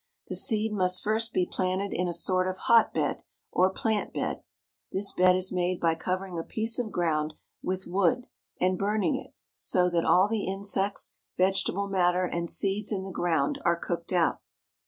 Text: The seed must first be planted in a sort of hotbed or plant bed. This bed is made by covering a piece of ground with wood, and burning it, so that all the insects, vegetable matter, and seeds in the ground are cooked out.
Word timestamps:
The 0.29 0.35
seed 0.35 0.73
must 0.73 1.03
first 1.03 1.31
be 1.31 1.45
planted 1.45 1.93
in 1.93 2.07
a 2.07 2.11
sort 2.11 2.47
of 2.47 2.57
hotbed 2.65 3.21
or 3.51 3.69
plant 3.69 4.11
bed. 4.15 4.41
This 4.91 5.13
bed 5.13 5.35
is 5.35 5.51
made 5.51 5.79
by 5.79 5.93
covering 5.93 6.39
a 6.39 6.43
piece 6.43 6.79
of 6.79 6.91
ground 6.91 7.35
with 7.61 7.85
wood, 7.85 8.25
and 8.59 8.79
burning 8.79 9.15
it, 9.15 9.35
so 9.59 9.91
that 9.91 10.03
all 10.03 10.27
the 10.27 10.47
insects, 10.47 11.11
vegetable 11.37 11.87
matter, 11.87 12.25
and 12.25 12.49
seeds 12.49 12.91
in 12.91 13.03
the 13.03 13.11
ground 13.11 13.61
are 13.63 13.75
cooked 13.77 14.11
out. 14.11 14.39